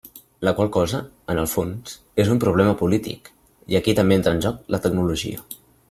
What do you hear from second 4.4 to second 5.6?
joc la tecnologia.